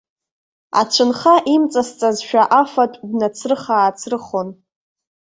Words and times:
Ацәынха 0.79 1.33
имҵасҵазшәа 1.53 2.43
афатә 2.59 2.97
днацрыха-аацрыхон. 3.09 4.49